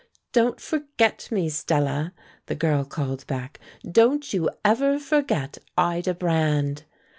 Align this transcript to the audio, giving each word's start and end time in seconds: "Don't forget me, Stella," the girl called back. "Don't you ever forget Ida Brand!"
"Don't 0.31 0.59
forget 0.59 1.27
me, 1.31 1.47
Stella," 1.47 2.15
the 2.47 2.55
girl 2.55 2.83
called 2.85 3.23
back. 3.27 3.59
"Don't 3.87 4.33
you 4.33 4.49
ever 4.65 4.97
forget 4.97 5.59
Ida 5.77 6.15
Brand!" 6.15 6.85